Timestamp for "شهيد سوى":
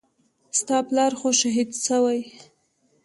1.41-2.21